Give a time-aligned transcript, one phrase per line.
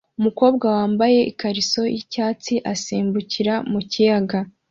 [0.19, 4.39] Umukobwa wambaye ikariso yicyatsi asimbukira mu kiyaga